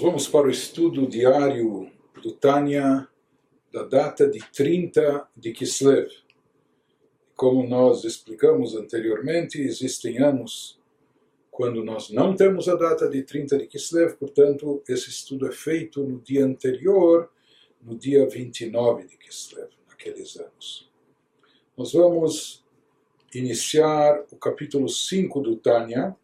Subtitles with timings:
[0.00, 3.06] Nós vamos para o estudo diário do Tânia
[3.70, 6.08] da data de 30 de Kislev.
[7.36, 10.80] Como nós explicamos anteriormente, existem anos
[11.50, 16.02] quando nós não temos a data de 30 de Kislev, portanto, esse estudo é feito
[16.02, 17.30] no dia anterior,
[17.82, 20.90] no dia 29 de Kislev, naqueles anos.
[21.76, 22.64] Nós vamos
[23.34, 26.16] iniciar o capítulo 5 do Tânia,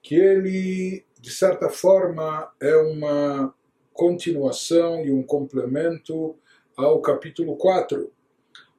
[0.00, 3.54] que ele de certa forma, é uma
[3.92, 6.36] continuação e um complemento
[6.76, 8.10] ao capítulo 4.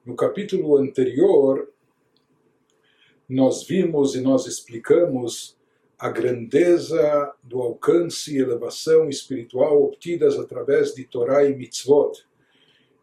[0.05, 1.69] No capítulo anterior,
[3.27, 5.57] nós vimos e nós explicamos
[5.99, 12.25] a grandeza do alcance e elevação espiritual obtidas através de Torá e Mitzvot.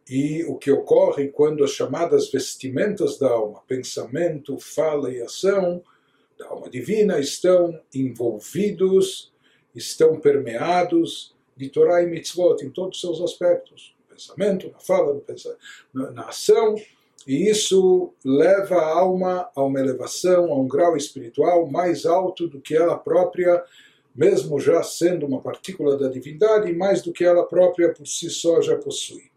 [0.09, 5.83] E o que ocorre quando as chamadas vestimentas da alma, pensamento, fala e ação,
[6.39, 9.33] da alma divina estão envolvidos,
[9.77, 15.15] estão permeados de Torá e Mitzvot em todos os seus aspectos, no pensamento, na fala,
[15.15, 15.61] no pensamento,
[15.93, 16.75] na, ação,
[17.27, 22.61] e isso leva a alma a uma elevação, a um grau espiritual mais alto do
[22.61, 23.65] que ela própria,
[24.15, 28.61] mesmo já sendo uma partícula da divindade, mais do que ela própria por si só
[28.61, 29.31] já possui.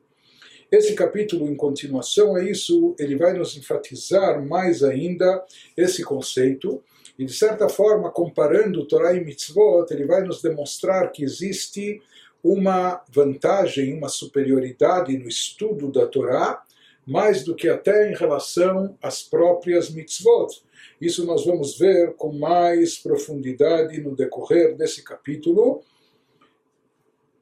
[0.71, 5.43] Esse capítulo, em continuação a isso, ele vai nos enfatizar mais ainda
[5.75, 6.83] esse conceito,
[7.17, 12.01] e de certa forma, comparando Torá e Mitzvot, ele vai nos demonstrar que existe
[12.43, 16.63] uma vantagem, uma superioridade no estudo da Torá,
[17.05, 20.61] mais do que até em relação às próprias mitzvot.
[21.01, 25.81] Isso nós vamos ver com mais profundidade no decorrer desse capítulo.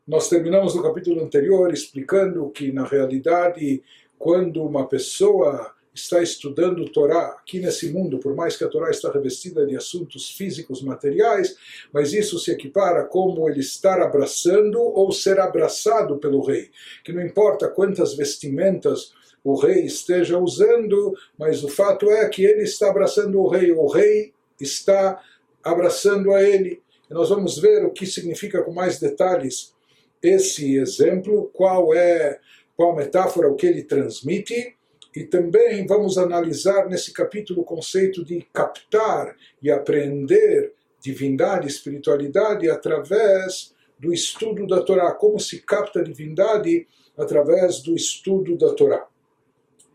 [0.08, 3.84] Nós terminamos no capítulo anterior explicando que, na realidade,
[4.18, 9.12] quando uma pessoa está estudando Torá aqui nesse mundo, por mais que a Torá está
[9.12, 11.58] revestida de assuntos físicos, materiais,
[11.92, 16.70] mas isso se equipara como ele estar abraçando ou ser abraçado pelo rei.
[17.04, 19.12] Que não importa quantas vestimentas
[19.44, 23.88] o rei esteja usando, mas o fato é que ele está abraçando o rei, o
[23.88, 25.22] rei está
[25.62, 26.82] abraçando a ele.
[27.12, 29.76] E nós vamos ver o que significa com mais detalhes
[30.22, 32.40] esse exemplo, qual é
[32.76, 34.76] qual metáfora, o que ele transmite
[35.16, 43.74] e também vamos analisar nesse capítulo o conceito de captar e aprender divindade, espiritualidade através
[43.98, 45.12] do estudo da Torá.
[45.12, 49.08] Como se capta a divindade através do estudo da Torá.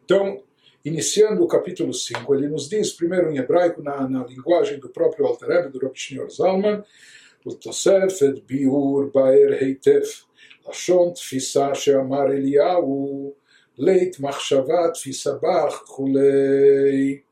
[0.05, 0.43] Então,
[0.85, 5.25] iniciando o capítulo 5, ele nos diz, primeiro em hebraico, na, na linguagem do próprio
[5.25, 6.83] Alter Rebbe, do Rav Shneur Zalman,
[7.46, 10.02] ולתוספת ביאור באר היטב,
[10.70, 13.34] לשון תפיסה שאמר אליהו
[13.78, 17.24] leit, machshavat, fisabach, chulei.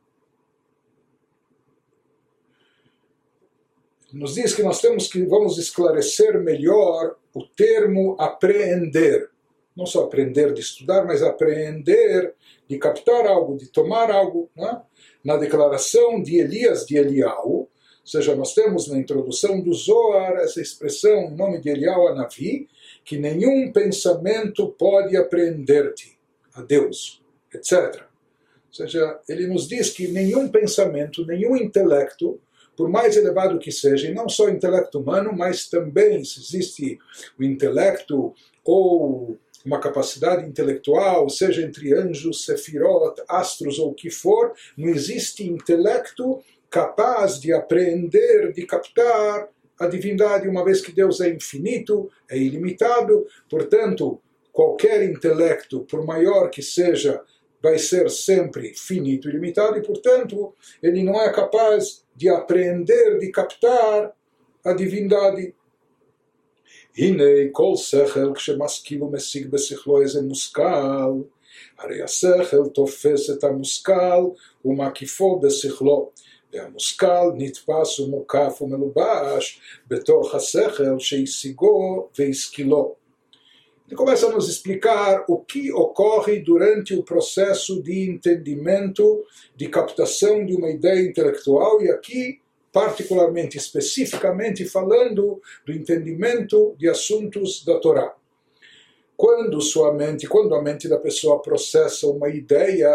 [4.14, 9.30] Nos diz que nós temos que vamos esclarecer melhor o termo apreender.
[9.76, 12.34] Não só aprender de estudar, mas apreender
[12.66, 14.50] de captar algo, de tomar algo.
[14.58, 14.78] É?
[15.22, 17.69] Na declaração de Elias de Eliau,
[18.03, 22.69] ou seja, nós temos na introdução do Zohar essa expressão, em nome de Eliau Anavi,
[23.05, 26.19] que nenhum pensamento pode apreender-te
[26.55, 27.23] a Deus,
[27.55, 28.03] etc.
[28.69, 32.41] Ou seja, ele nos diz que nenhum pensamento, nenhum intelecto,
[32.77, 36.99] por mais elevado que seja, e não só o intelecto humano, mas também se existe
[37.39, 38.35] o intelecto
[38.65, 45.47] ou uma capacidade intelectual, seja entre anjos, sefirot, astros ou o que for, não existe
[45.47, 52.38] intelecto capaz de apreender, de captar a divindade, uma vez que Deus é infinito, é
[52.38, 57.22] ilimitado, portanto, qualquer intelecto, por maior que seja,
[57.62, 63.32] vai ser sempre finito e limitado e, portanto, ele não é capaz de apreender, de
[63.32, 64.14] captar
[64.64, 65.54] a divindade.
[66.98, 71.22] הנה כל שכל כשמשכיל ומשיג בשכלו איזה מושכל,
[71.80, 74.24] הרי השכל תופס את המושכל
[74.66, 76.12] ומקיפו בשכלו,
[76.54, 82.96] והמושכל נתפס ומוקף ומלובש בתוך השכל שהשיגו והשכילו.
[83.88, 89.24] Ele começa a nos explicar o que ocorre durante o processo de entendimento,
[89.56, 92.42] de captação de uma ideia intelectual, e aqui,
[92.74, 98.16] particularmente, especificamente, falando do entendimento de assuntos da Torá.
[99.16, 102.90] Quando sua mente, quando a mente da pessoa processa uma ideia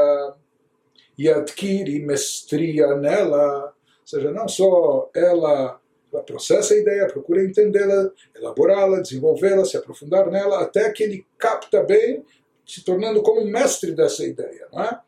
[1.18, 5.80] e adquire mestria nela, ou seja, não só ela
[6.26, 12.24] processa a ideia, procura entendê-la, elaborá-la, desenvolvê-la, se aprofundar nela, até que ele capta bem,
[12.66, 14.68] se tornando como mestre dessa ideia.
[14.72, 15.00] Não é?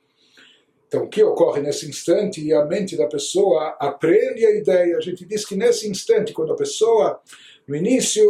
[0.88, 4.98] Então, o que ocorre nesse instante e a mente da pessoa aprende a ideia.
[4.98, 7.22] A gente diz que nesse instante, quando a pessoa
[7.68, 8.24] No início,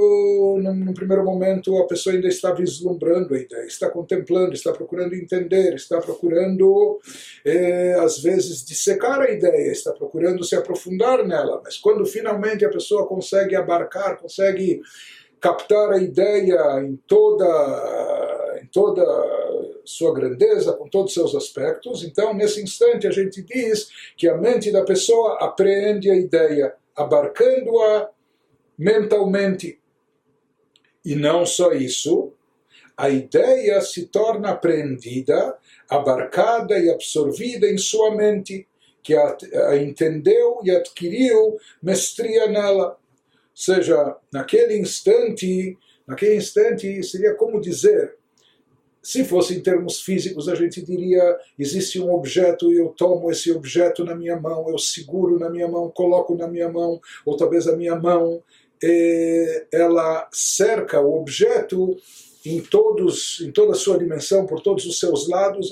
[0.60, 5.76] num, primeiro momento, a pessoa ainda está vislumbrando a ideia, está contemplando, está procurando entender,
[5.76, 7.00] está procurando,
[7.46, 11.62] eh, às vezes, dissecar a ideia, está procurando se aprofundar nela.
[11.64, 14.82] Mas quando finalmente a pessoa consegue abarcar, consegue
[15.40, 19.06] captar a ideia em toda, em toda
[19.86, 23.88] sua grandeza, com todos os seus aspectos, então, nesse instante, a gente diz
[24.18, 28.17] que a mente da pessoa apreende a ideia, abarcando-a
[28.78, 29.80] mentalmente.
[31.04, 32.34] E não só isso,
[32.98, 35.58] a ideia se torna apreendida,
[35.90, 38.68] abarcada e absorvida em sua mente,
[39.04, 39.38] que a,
[39.70, 42.90] a entendeu e adquiriu mestria nela.
[42.90, 42.98] Ou
[43.54, 48.16] seja, naquele instante, naquele instante seria como dizer,
[49.02, 53.50] se fosse em termos físicos, a gente diria: existe um objeto e eu tomo esse
[53.52, 57.68] objeto na minha mão, eu seguro na minha mão, coloco na minha mão, ou talvez
[57.68, 58.44] a minha mão
[59.72, 61.98] ela cerca o objeto
[62.46, 65.70] em todos em toda a sua dimensão por todos os seus lados.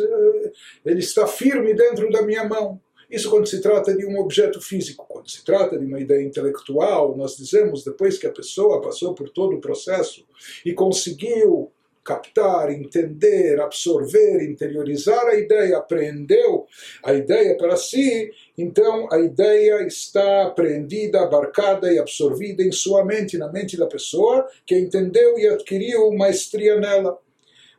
[0.86, 2.80] Ele está firme dentro da minha mão.
[3.10, 5.06] Isso quando se trata de um objeto físico.
[5.08, 9.30] Quando se trata de uma ideia intelectual nós dizemos depois que a pessoa passou por
[9.30, 10.26] todo o processo
[10.66, 11.72] e conseguiu
[12.06, 16.68] captar, entender, absorver, interiorizar a ideia, apreendeu
[17.04, 23.40] a ideia para si, então a ideia está apreendida, abarcada e absorvida em sua mente,
[23.40, 27.18] na mente da pessoa que entendeu e adquiriu maestria nela.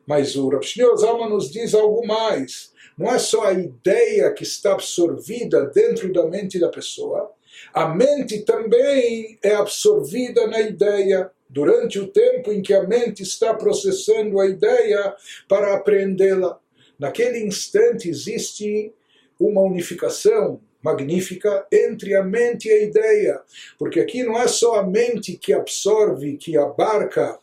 [0.05, 0.65] Mas o Rav
[0.97, 2.73] Zalman nos diz algo mais.
[2.99, 7.31] Não é só a ideia que está absorvida dentro da mente da pessoa,
[7.73, 13.55] a mente também é absorvida na ideia durante o tempo em que a mente está
[13.55, 15.15] processando a ideia
[15.49, 16.59] para apreendê-la.
[16.99, 18.93] Naquele instante existe
[19.39, 23.41] uma unificação magnífica entre a mente e a ideia,
[23.79, 27.39] porque aqui não é só a mente que absorve, que abarca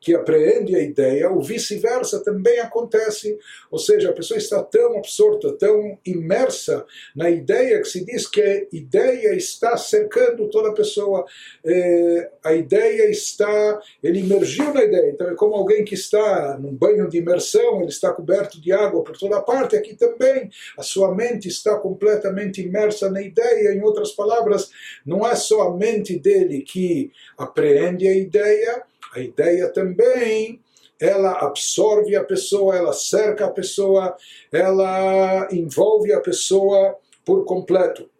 [0.00, 3.38] que apreende a ideia, o vice-versa também acontece.
[3.70, 8.40] Ou seja, a pessoa está tão absorta, tão imersa na ideia que se diz que
[8.40, 11.24] a ideia está cercando toda a pessoa.
[11.64, 15.10] É, a ideia está, ele emergiu na ideia.
[15.10, 19.02] Então é como alguém que está num banho de imersão, ele está coberto de água
[19.02, 19.76] por toda parte.
[19.76, 23.72] Aqui também a sua mente está completamente imersa na ideia.
[23.72, 24.70] Em outras palavras,
[25.04, 28.82] não é só a mente dele que apreende a ideia,
[29.14, 30.60] a ideia também
[31.00, 34.16] ela absorve a pessoa, ela cerca a pessoa,
[34.50, 38.10] ela envolve a pessoa por completo.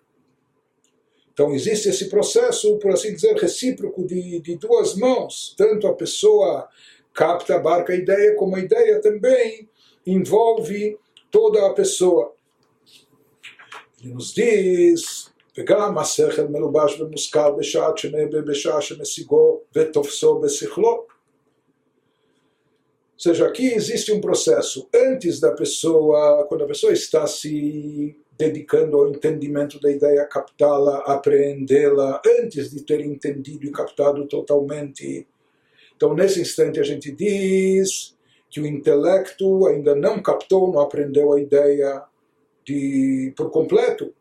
[1.33, 5.55] Então existe esse processo, por assim dizer, recíproco de, de duas mãos.
[5.57, 6.69] Tanto a pessoa
[7.13, 9.69] capta, abarca a ideia, como a ideia também
[10.07, 10.99] envolve
[11.31, 12.35] toda a pessoa.
[14.03, 21.06] Ele nos diz וגם השכל מלובש ומושכל בשעת שנהבה בשעה שמשיגו ותופסו בשכלו.
[23.16, 28.98] Ou seja, aqui existe um processo antes da pessoa, quando a pessoa está se dedicando
[28.98, 35.26] ao entendimento da ideia, captá-la, apreendê-la, antes de ter entendido e captado totalmente.
[35.96, 38.18] Então, nesse instante, a gente diz
[38.50, 42.04] que o intelecto ainda não captou, não aprendeu a ideia
[42.66, 44.14] de, por completo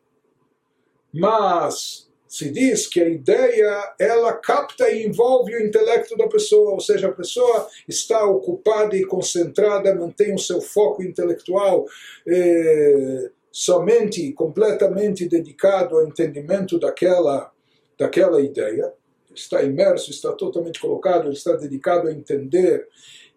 [1.19, 6.79] mas se diz que a ideia ela capta e envolve o intelecto da pessoa, ou
[6.79, 11.85] seja, a pessoa está ocupada e concentrada, mantém o seu foco intelectual
[12.27, 17.51] eh, somente, completamente dedicado ao entendimento daquela,
[17.97, 18.93] daquela ideia,
[19.33, 22.87] está imerso, está totalmente colocado, está dedicado a entender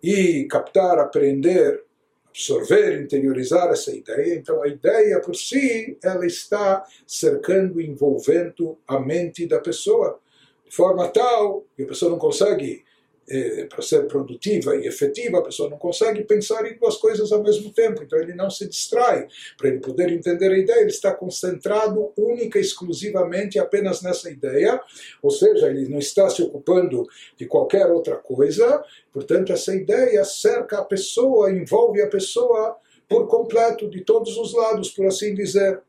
[0.03, 1.83] e captar, aprender
[2.31, 4.35] absorver, interiorizar essa ideia.
[4.35, 10.19] Então a ideia por si, ela está cercando, envolvendo a mente da pessoa,
[10.65, 12.85] de forma tal que a pessoa não consegue
[13.31, 17.43] eh, para ser produtiva e efetiva, a pessoa não consegue pensar em duas coisas ao
[17.43, 19.29] mesmo tempo, então ele não se distrai.
[19.57, 24.81] Para ele poder entender a ideia, ele está concentrado única e exclusivamente apenas nessa ideia,
[25.23, 27.07] ou seja, ele não está se ocupando
[27.37, 28.83] de qualquer outra coisa,
[29.13, 32.77] portanto, essa ideia cerca a pessoa, envolve a pessoa
[33.09, 35.81] por completo, de todos os lados, por assim dizer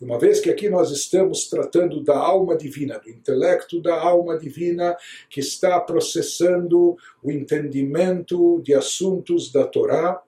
[0.00, 4.96] Uma vez que aqui nós estamos tratando da alma divina, do intelecto da alma divina
[5.30, 10.20] que está processando o entendimento de assuntos da Torá,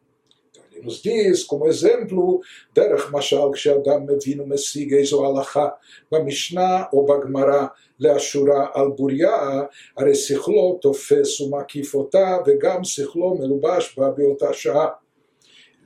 [0.51, 2.41] então ele nos diz, como exemplo,
[2.75, 5.69] דרך משל כשאדם מבין ומשיג איזו הלכה
[6.13, 7.67] במשנה או בגמרא
[8.01, 9.63] לאשורה על בוריה,
[9.97, 15.00] הרי שכלו תופס ומקיף אותה וגם שכלו מלובש בה באותה שעה.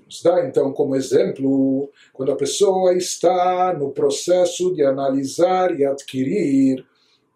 [0.06, 6.86] nos dá então como exemplo quando a pessoa está no processo de analisar e adquirir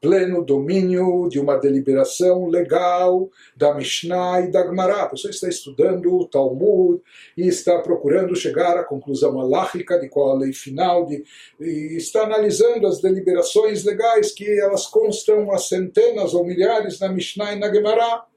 [0.01, 5.03] pleno domínio de uma deliberação legal da Mishnah e da Gemara.
[5.03, 7.01] A pessoa está estudando o Talmud
[7.35, 11.23] e está procurando chegar à conclusão alágica de qual a lei final, de,
[11.59, 17.53] e está analisando as deliberações legais que elas constam a centenas ou milhares na Mishnah
[17.53, 18.28] e na Gemara.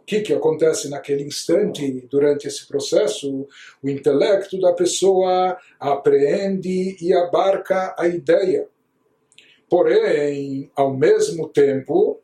[0.00, 3.46] O que, que acontece naquele instante, durante esse processo?
[3.82, 8.68] O intelecto da pessoa apreende e abarca a ideia
[9.70, 12.20] porém, ao mesmo tempo,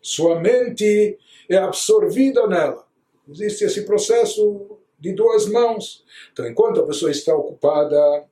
[0.00, 1.18] sua mente
[1.50, 2.86] é absorvida nela.
[3.28, 6.04] Existe esse processo de duas mãos.
[6.32, 8.24] Então, enquanto a pessoa está ocupada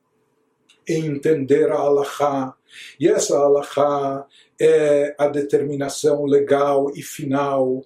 [0.87, 2.55] em entender a Allahá,
[2.97, 4.25] e essa Allahá
[4.59, 7.83] é a determinação legal e final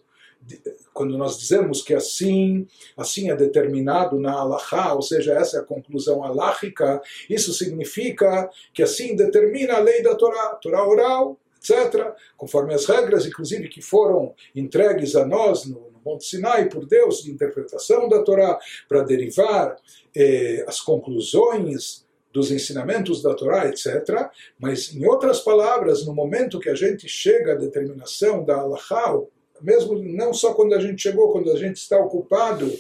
[0.94, 2.68] quando nós dizemos que assim,
[2.98, 8.84] assim é determinado na Allahá, ou seja, essa é a conclusão aláhica, isso significa que
[8.84, 14.34] assim determina a lei da Torá, Torá oral, etc., conforme as regras, inclusive, que foram
[14.56, 19.76] entregues a nós no, no Monte Sinai por Deus, de interpretação da Torá, para derivar
[20.16, 24.30] eh, as conclusões dos ensinamentos da Torá, etc.
[24.58, 29.22] Mas, em outras palavras, no momento que a gente chega à determinação da Allahá,
[29.64, 32.72] mesmo não só quando a gente chegou, quando a gente está ocupado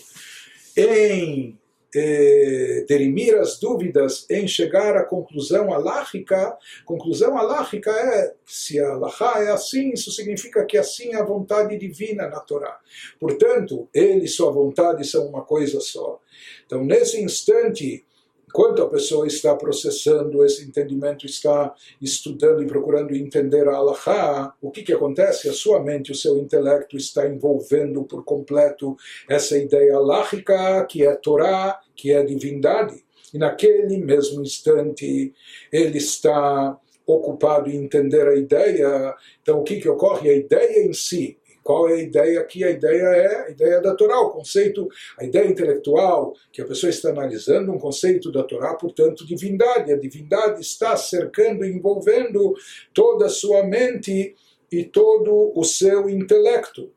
[0.76, 1.58] em
[1.94, 9.44] eh, derimir as dúvidas, em chegar à conclusão alágica, conclusão alágica é se a alahá
[9.44, 12.80] é assim, isso significa que assim é a vontade divina na Torá.
[13.20, 16.20] Portanto, ele e sua vontade são uma coisa só.
[16.66, 18.06] Então, nesse instante,
[18.52, 24.70] Enquanto a pessoa está processando esse entendimento, está estudando e procurando entender a Allahá, o
[24.70, 25.48] que, que acontece?
[25.48, 28.98] A sua mente, o seu intelecto está envolvendo por completo
[29.30, 33.02] essa ideia aláhica, que é Torá, que é divindade.
[33.34, 35.34] E naquele mesmo instante,
[35.72, 39.16] ele está ocupado em entender a ideia.
[39.42, 40.30] Então, o que, que ocorre?
[40.30, 42.64] A ideia em si, qual é a ideia aqui?
[42.64, 44.88] A ideia é a ideia da Torá, o conceito,
[45.18, 49.92] a ideia intelectual que a pessoa está analisando, um conceito da Torá, portanto, divindade.
[49.92, 52.54] A divindade está cercando, envolvendo
[52.94, 54.36] toda a sua mente
[54.72, 56.92] e todo o seu intelecto.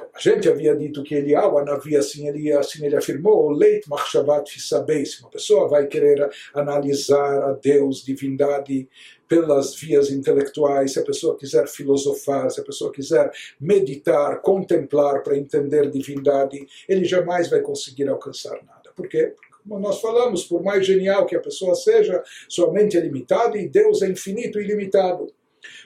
[0.00, 4.50] Então, a gente havia dito que Eliyahu, Anavi, assim ele, assim ele afirmou, Leit Machshavat
[4.50, 8.88] Fisabeis, uma pessoa vai querer analisar a Deus, divindade,
[9.28, 13.30] pelas vias intelectuais, se a pessoa quiser filosofar, se a pessoa quiser
[13.60, 18.90] meditar, contemplar para entender divindade, ele jamais vai conseguir alcançar nada.
[18.96, 19.34] Por quê?
[19.62, 23.68] Como nós falamos, por mais genial que a pessoa seja, sua mente é limitada e
[23.68, 25.32] Deus é infinito e ilimitado.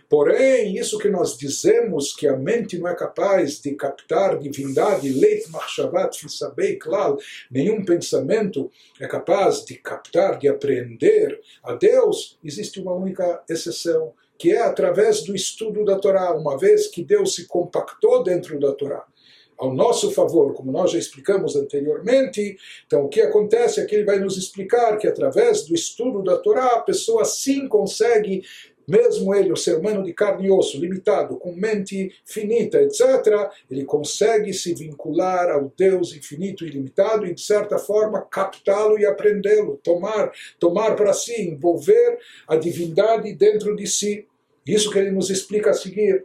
[0.09, 5.51] Porém, isso que nós dizemos que a mente não é capaz de captar divindade, leit
[5.51, 7.19] machshavat fisabei klal,
[7.51, 14.53] nenhum pensamento é capaz de captar, de apreender a Deus, existe uma única exceção, que
[14.53, 19.05] é através do estudo da Torá, uma vez que Deus se compactou dentro da Torá
[19.59, 22.57] ao nosso favor, como nós já explicamos anteriormente.
[22.87, 26.37] Então, o que acontece é que ele vai nos explicar que através do estudo da
[26.37, 28.43] Torá, a pessoa sim consegue
[28.87, 33.85] mesmo ele, o ser humano de carne e osso, limitado, com mente finita, etc., ele
[33.85, 39.81] consegue se vincular ao Deus infinito e ilimitado e, de certa forma, captá-lo e aprendê-lo,
[39.83, 44.27] tomar, tomar para si, envolver a divindade dentro de si.
[44.67, 46.23] Isso que ele nos explica a seguir.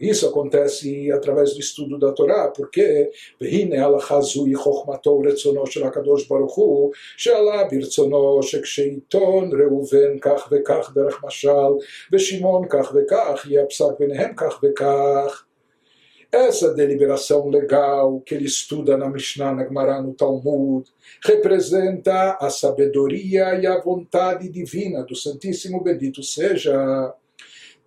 [0.00, 3.10] Isso acontece através do estudo da Torá, porque
[3.40, 10.92] והנה הלכה זוהי חוכמתו ורצונו של הקדוש ברוך הוא, שעלה ברצונו שכשעיתון ראובן כך וכך
[10.94, 11.72] דרך משל,
[12.12, 15.44] ושמעון כך וכך, יהיה הפסק ביניהם כך וכך.
[16.34, 20.84] Essa deliberação legal que ele estuda na Mishnah, na Gemara, no Talmud,
[21.24, 27.14] representa a sabedoria e a vontade divina do Santíssimo Bendito seja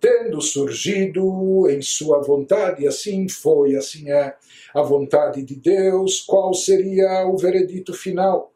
[0.03, 4.35] tendo surgido em sua vontade, assim foi, assim é
[4.73, 8.51] a vontade de Deus, qual seria o veredito final?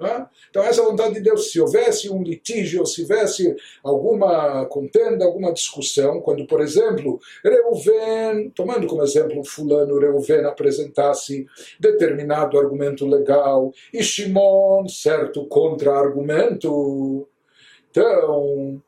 [0.00, 0.26] É?
[0.48, 6.20] Então, essa vontade de Deus, se houvesse um litígio, se houvesse alguma contenda, alguma discussão,
[6.20, 11.46] quando, por exemplo, Reuven, tomando como exemplo fulano, Reuven apresentasse
[11.80, 17.28] determinado argumento legal e Shimon, certo contra-argumento,
[17.90, 18.82] então,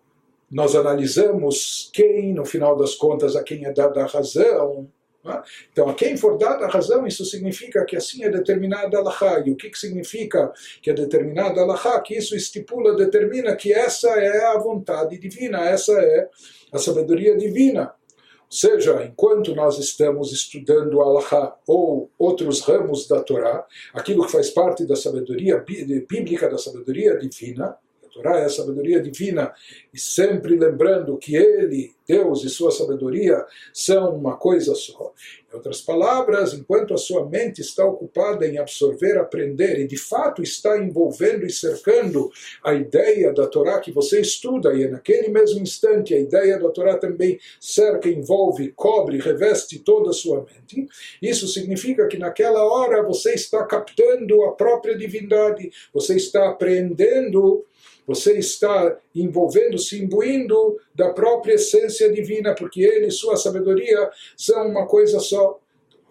[0.50, 4.88] nós analisamos quem, no final das contas, a quem é dada a razão.
[5.26, 5.42] É?
[5.72, 9.42] Então, a quem for dada a razão, isso significa que assim é determinada a Allahá.
[9.44, 12.00] E o que, que significa que é determinada a Allahá?
[12.00, 16.28] Que isso estipula, determina que essa é a vontade divina, essa é
[16.70, 17.94] a sabedoria divina.
[18.42, 24.50] Ou seja, enquanto nós estamos estudando Allahá ou outros ramos da Torá, aquilo que faz
[24.50, 25.64] parte da sabedoria
[26.06, 27.76] bíblica, da sabedoria divina,
[28.14, 29.52] Torá é a sabedoria divina,
[29.92, 35.12] e sempre lembrando que Ele, Deus e sua sabedoria são uma coisa só.
[35.50, 40.42] Em outras palavras, enquanto a sua mente está ocupada em absorver, aprender, e de fato
[40.42, 42.30] está envolvendo e cercando
[42.62, 46.70] a ideia da Torá que você estuda, e é naquele mesmo instante a ideia da
[46.70, 50.88] Torá também cerca, envolve, cobre, reveste toda a sua mente,
[51.20, 57.64] isso significa que naquela hora você está captando a própria divindade, você está apreendendo
[58.06, 64.86] você está envolvendo-se, imbuindo da própria essência divina, porque ele e sua sabedoria são uma
[64.86, 65.60] coisa só.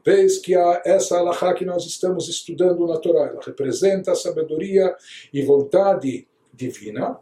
[0.05, 4.93] Vez que essa alahá que nós estamos estudando na Torá, ela representa a sabedoria
[5.31, 7.17] e vontade divina,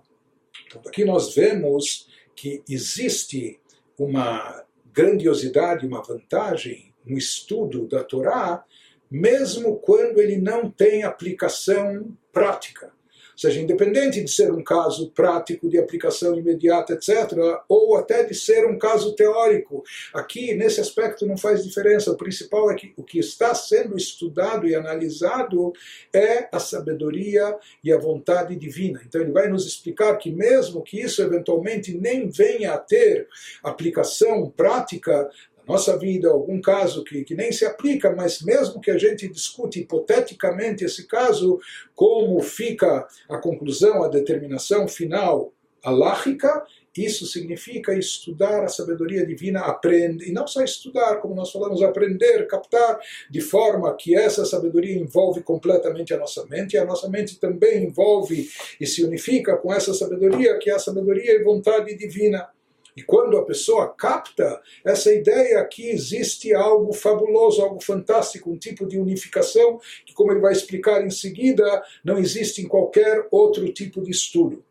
[0.65, 3.59] então aqui nós vemos que existe
[3.99, 8.65] uma grandiosidade, uma vantagem no estudo da Torá,
[9.09, 12.91] mesmo quando ele não tem aplicação prática
[13.41, 17.33] seja, independente de ser um caso prático de aplicação imediata, etc.,
[17.67, 19.83] ou até de ser um caso teórico.
[20.13, 22.11] Aqui, nesse aspecto, não faz diferença.
[22.11, 25.73] O principal é que o que está sendo estudado e analisado
[26.13, 29.01] é a sabedoria e a vontade divina.
[29.07, 33.27] Então, ele vai nos explicar que, mesmo que isso eventualmente nem venha a ter
[33.63, 35.29] aplicação prática,
[35.71, 39.79] nossa vida, algum caso que, que nem se aplica, mas mesmo que a gente discute
[39.79, 41.59] hipoteticamente esse caso,
[41.95, 46.63] como fica a conclusão, a determinação final alágica,
[46.95, 52.45] isso significa estudar a sabedoria divina, aprender, e não só estudar, como nós falamos, aprender,
[52.47, 52.99] captar,
[53.29, 57.85] de forma que essa sabedoria envolve completamente a nossa mente, e a nossa mente também
[57.85, 58.49] envolve
[58.79, 62.49] e se unifica com essa sabedoria, que é a sabedoria e vontade divina.
[62.95, 68.85] E quando a pessoa capta essa ideia que existe algo fabuloso, algo fantástico, um tipo
[68.85, 74.01] de unificação que, como ele vai explicar em seguida, não existe em qualquer outro tipo
[74.01, 74.63] de estudo.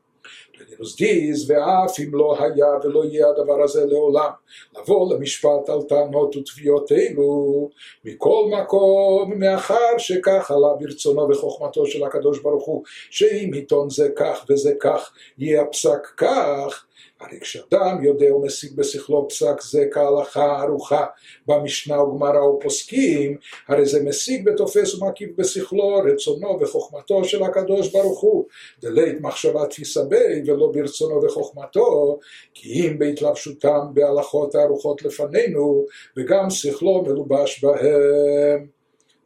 [0.79, 4.31] Nos diz, ואף אם לא היה ולא יהיה הדבר הזה לעולם,
[4.79, 7.71] לבוא למשפט על טענות ותביעות אלו,
[8.05, 14.47] מכל מקום, מאחר שכך עלה ברצונו וחוכמתו של הקדוש ברוך הוא, שאם עיתון זה כך
[14.49, 16.85] וזה כך, יהיה הפסק כך,
[17.21, 21.07] הרי כשאדם יודע ומשיג בשכלו פסק זה כהלכה ערוכה
[21.47, 23.37] במשנה וגמרא ופוסקים,
[23.69, 28.45] הרי זה משיג ותופס ומקיף בשכלו רצונו וחוכמתו של הקדוש ברוך הוא,
[28.81, 32.20] דלית מחשבה תפיסה בי ולא ברצונו וחוכמתו,
[32.54, 35.86] כי אם בהתלבשותם בהלכות הערוכות לפנינו,
[36.18, 38.76] וגם שכלו מלובש בהם.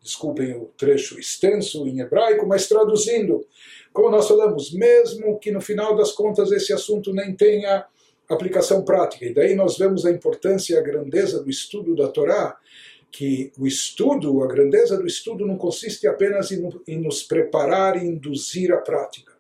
[0.02, 3.46] Desculpem o trecho extenso em hebraico, mas traduzindo,
[3.92, 7.86] como nós falamos, mesmo que no final das contas esse assunto nem tenha
[8.30, 9.26] aplicação prática.
[9.26, 12.58] E daí nós vemos a importância e a grandeza do estudo da Torá,
[13.12, 18.08] que o estudo, a grandeza do estudo não consiste apenas em, em nos preparar e
[18.08, 19.33] induzir a prática.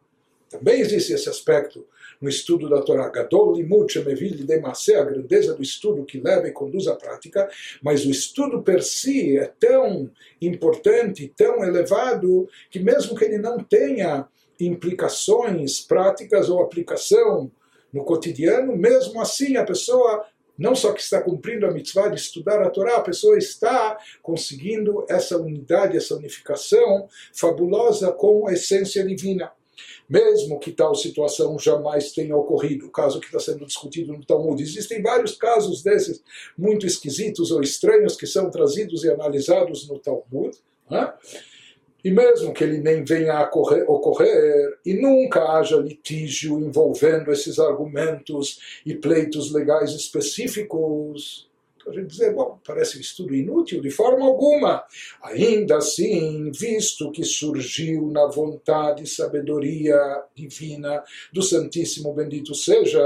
[0.54, 1.84] Também existe esse aspecto
[2.20, 3.08] no estudo da Torá.
[3.08, 7.50] Gadol limut shemevil demase, a grandeza do estudo que leva e conduz à prática,
[7.82, 10.08] mas o estudo per si é tão
[10.40, 14.28] importante, tão elevado, que mesmo que ele não tenha
[14.60, 17.50] implicações práticas ou aplicação
[17.92, 20.24] no cotidiano, mesmo assim a pessoa
[20.56, 25.04] não só que está cumprindo a mitzvah de estudar a Torá, a pessoa está conseguindo
[25.08, 29.50] essa unidade, essa unificação fabulosa com a essência divina.
[30.08, 34.62] Mesmo que tal situação jamais tenha ocorrido, o caso que está sendo discutido no Talmud,
[34.62, 36.22] existem vários casos desses
[36.56, 40.56] muito esquisitos ou estranhos que são trazidos e analisados no Talmud.
[40.90, 41.12] Né?
[42.04, 47.58] e mesmo que ele nem venha a ocorrer, ocorrer, e nunca haja litígio envolvendo esses
[47.58, 51.48] argumentos e pleitos legais específicos,
[51.86, 54.84] a gente dizer, bom, parece um estudo inútil de forma alguma.
[55.22, 59.96] Ainda assim, visto que surgiu na vontade e sabedoria
[60.34, 63.00] divina do Santíssimo Bendito seja,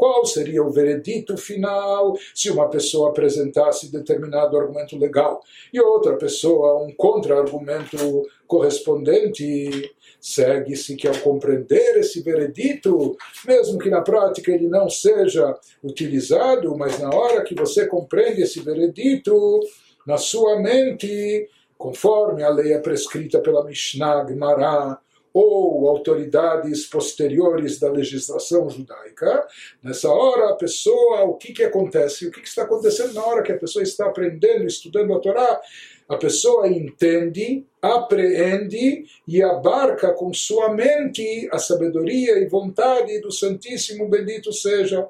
[0.00, 6.82] qual seria o veredito final se uma pessoa apresentasse determinado argumento legal e outra pessoa
[6.82, 9.94] um contra-argumento correspondente?
[10.18, 13.14] Segue-se que ao compreender esse veredito,
[13.46, 18.60] mesmo que na prática ele não seja utilizado, mas na hora que você compreende esse
[18.60, 19.60] veredito,
[20.06, 24.98] na sua mente, conforme a lei é prescrita pela Mishnah Gemara,
[25.32, 29.46] ou autoridades posteriores da legislação judaica,
[29.82, 32.26] nessa hora a pessoa, o que, que acontece?
[32.26, 35.60] O que, que está acontecendo na hora que a pessoa está aprendendo, estudando a Torá?
[36.08, 44.08] A pessoa entende, apreende e abarca com sua mente a sabedoria e vontade do Santíssimo
[44.08, 45.06] Bendito seja.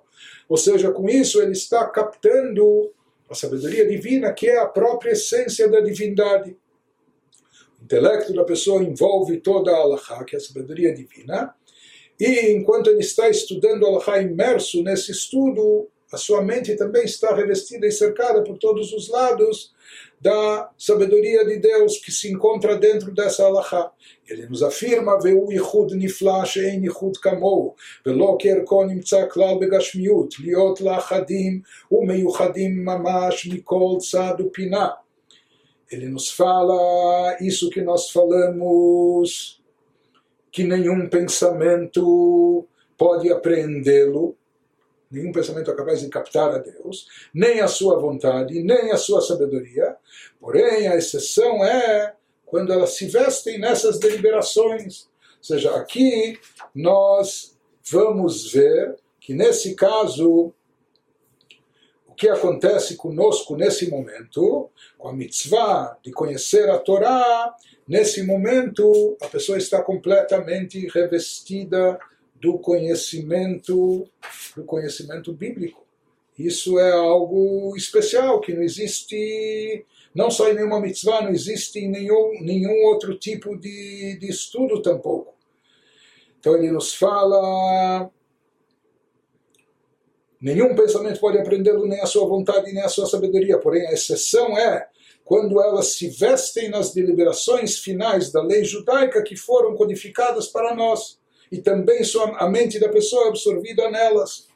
[0.47, 2.93] Ou seja, com isso ele está captando
[3.31, 6.55] a sabedoria divina, que é a própria essência da divindade
[7.91, 11.53] intelecto da pessoa envolve toda a Allahá, que é a sabedoria divina,
[12.21, 17.87] E enquanto ele está estudando Allah imerso nesse estudo, a sua mente também está revestida
[17.87, 19.73] e cercada por todos os lados
[20.21, 23.91] da sabedoria de Deus que se encontra dentro dessa alahá.
[24.29, 27.75] Ele nos afirma, Veu yichud nifla she'en yichud kamou,
[28.05, 34.99] velo kerko nimtza klal begashmiut, liot la'achadim umeyuchadim mamash mikol tzad pina.
[35.91, 39.61] Ele nos fala isso que nós falamos,
[40.53, 44.37] que nenhum pensamento pode apreendê-lo,
[45.11, 49.21] nenhum pensamento é capaz de captar a Deus, nem a sua vontade, nem a sua
[49.21, 49.97] sabedoria.
[50.39, 52.15] Porém, a exceção é
[52.47, 55.09] quando elas se vestem nessas deliberações.
[55.39, 56.39] Ou seja, aqui
[56.75, 57.57] nós
[57.91, 60.53] vamos ver que nesse caso
[62.21, 67.57] que acontece conosco nesse momento, com a mitzvah de conhecer a Torá,
[67.89, 71.99] nesse momento a pessoa está completamente revestida
[72.39, 74.07] do conhecimento
[74.55, 75.83] do conhecimento bíblico.
[76.39, 81.89] Isso é algo especial que não existe não só em nenhuma mitzvah, não existe em
[81.89, 85.33] nenhum, nenhum outro tipo de, de estudo tampouco.
[86.39, 88.11] Então ele nos fala
[90.41, 93.59] Nenhum pensamento pode aprendê-lo, nem a sua vontade, nem a sua sabedoria.
[93.59, 94.89] Porém, a exceção é
[95.25, 101.21] quando elas se vestem nas deliberações finais da lei judaica que foram codificadas para nós
[101.53, 102.01] e também
[102.37, 104.49] a mente da pessoa é absorvida nelas.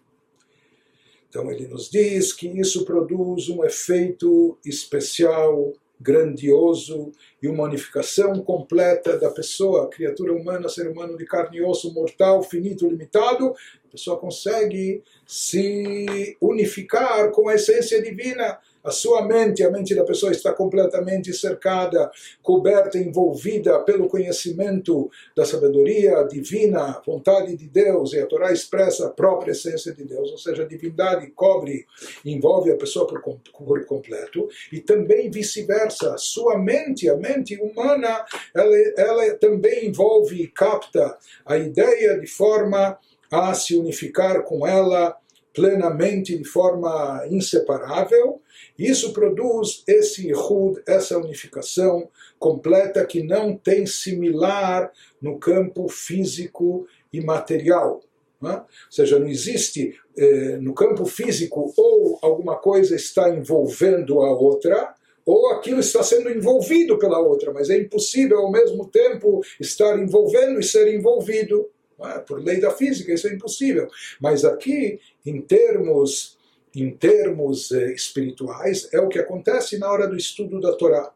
[1.29, 7.11] Então ele nos diz que isso produz um efeito especial, grandioso
[7.43, 12.43] e uma unificação completa da pessoa, criatura humana, ser humano de carne e osso, mortal,
[12.43, 13.53] finito, limitado.
[13.95, 18.59] Pessoa consegue se unificar com a essência divina.
[18.83, 22.11] A sua mente, a mente da pessoa está completamente cercada,
[22.43, 29.11] coberta, envolvida pelo conhecimento da sabedoria divina, vontade de Deus, e a Torá expressa a
[29.11, 31.87] própria essência de Deus, ou seja, a divindade cobre,
[32.27, 38.23] envolve a pessoa por, por completo, e também vice-versa, a sua mente, a mente humana,
[38.55, 42.99] ela, ela também envolve e capta a ideia de forma
[43.35, 45.17] a se unificar com ela
[45.53, 48.43] plenamente de forma inseparável,
[48.77, 54.91] isso produz esse Yehud, essa unificação completa que não tem similar
[55.23, 58.01] no campo físico e material.
[58.45, 58.57] É?
[58.57, 64.95] Ou seja, não existe eh, no campo físico ou alguma coisa está envolvendo a outra,
[65.25, 70.61] ou aquilo está sendo envolvido pela outra, mas é impossível ao mesmo tempo estar envolvendo
[70.61, 71.71] e ser envolvido.
[72.01, 72.19] É?
[72.19, 73.89] Por lei da física, isso é impossível.
[74.21, 76.37] Mas aqui, em termos
[76.77, 81.13] em termos eh, espirituais, é o que acontece na hora do estudo da Torá.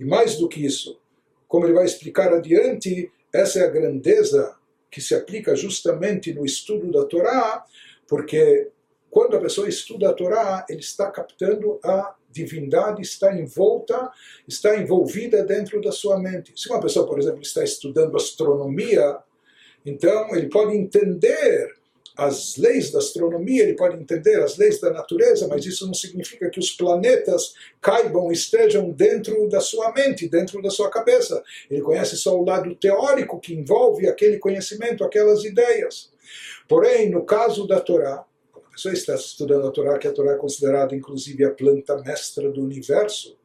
[0.00, 0.98] E mais do que isso,
[1.46, 4.56] como ele vai explicar adiante, essa é a grandeza
[4.90, 7.64] que se aplica justamente no estudo da Torá,
[8.08, 8.70] porque
[9.10, 14.10] quando a pessoa estuda a Torá, ele está captando a divindade, está envolta,
[14.48, 16.52] está envolvida dentro da sua mente.
[16.56, 19.18] Se uma pessoa, por exemplo, está estudando astronomia,
[19.84, 21.74] então ele pode entender
[22.16, 26.50] as leis da astronomia, ele pode entender as leis da natureza, mas isso não significa
[26.50, 31.42] que os planetas caibam, estejam dentro da sua mente, dentro da sua cabeça.
[31.70, 36.10] Ele conhece só o lado teórico que envolve aquele conhecimento, aquelas ideias.
[36.68, 40.36] Porém, no caso da Torá, a pessoa está estudando a Torá, que a Torá é
[40.36, 43.36] considerada inclusive a planta mestra do universo,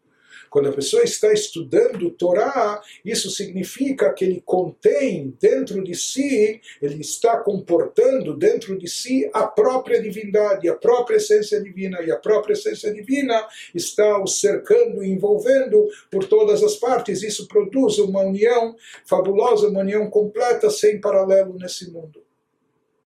[0.58, 7.00] quando a pessoa está estudando Torá, isso significa que ele contém dentro de si, ele
[7.02, 12.54] está comportando dentro de si a própria divindade, a própria essência divina, e a própria
[12.54, 17.22] essência divina está o cercando envolvendo por todas as partes.
[17.22, 22.27] Isso produz uma união fabulosa, uma união completa, sem paralelo nesse mundo.